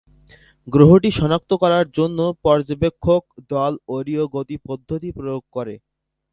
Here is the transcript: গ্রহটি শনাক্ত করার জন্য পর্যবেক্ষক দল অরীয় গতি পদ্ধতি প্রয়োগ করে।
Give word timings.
গ্রহটি 0.67 1.09
শনাক্ত 1.11 1.51
করার 1.61 1.85
জন্য 1.97 2.19
পর্যবেক্ষক 2.45 3.21
দল 3.51 3.73
অরীয় 3.95 4.23
গতি 4.35 4.55
পদ্ধতি 4.67 5.09
প্রয়োগ 5.17 5.43
করে। 5.55 5.75